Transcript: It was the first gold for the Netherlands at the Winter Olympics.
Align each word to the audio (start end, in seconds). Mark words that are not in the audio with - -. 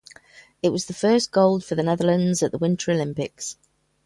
It 0.63 0.71
was 0.71 0.87
the 0.87 0.95
first 0.95 1.29
gold 1.31 1.63
for 1.63 1.75
the 1.75 1.83
Netherlands 1.83 2.41
at 2.41 2.51
the 2.51 2.57
Winter 2.57 2.91
Olympics. 2.91 3.57